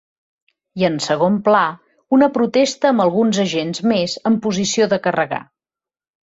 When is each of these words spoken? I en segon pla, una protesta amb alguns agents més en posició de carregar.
I 0.81 0.85
en 0.87 0.95
segon 1.07 1.35
pla, 1.47 1.61
una 2.17 2.29
protesta 2.37 2.89
amb 2.93 3.05
alguns 3.05 3.41
agents 3.45 3.83
més 3.93 4.17
en 4.31 4.41
posició 4.47 4.89
de 4.95 5.01
carregar. 5.07 5.41